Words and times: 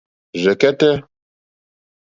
Rzɛ̀kɛ́tɛ́. 0.41 0.93